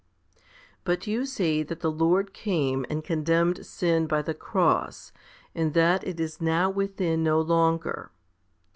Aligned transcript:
14. 0.31 0.45
But 0.83 1.05
you 1.05 1.27
say 1.27 1.61
that 1.61 1.81
the 1.81 1.91
Lord 1.91 2.33
came 2.33 2.87
and 2.89 3.03
condemned 3.03 3.63
sin 3.63 4.05
2 4.05 4.07
by 4.07 4.23
the 4.23 4.33
cross, 4.33 5.11
and 5.53 5.75
that 5.75 6.03
it 6.07 6.19
is 6.19 6.41
now 6.41 6.71
within 6.71 7.21
no 7.23 7.39
longer. 7.39 8.09